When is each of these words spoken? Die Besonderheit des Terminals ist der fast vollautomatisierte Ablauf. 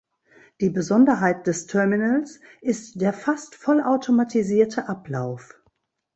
Die 0.61 0.71
Besonderheit 0.71 1.45
des 1.45 1.67
Terminals 1.67 2.39
ist 2.61 2.99
der 3.01 3.13
fast 3.13 3.53
vollautomatisierte 3.53 4.89
Ablauf. 4.89 5.53